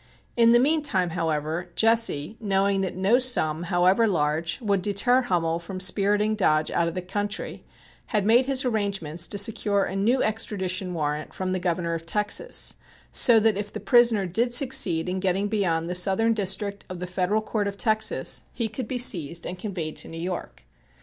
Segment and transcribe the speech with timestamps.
[0.35, 5.79] In the meantime, however, Jesse, knowing that no sum, however large, would deter Hummel from
[5.79, 7.63] spiriting Dodge out of the country,
[8.07, 12.73] had made his arrangements to secure a new extradition warrant from the Governor of Texas,
[13.11, 17.05] so that if the prisoner did succeed in getting beyond the Southern District of the
[17.05, 20.63] Federal Court of Texas, he could be seized and conveyed to New York.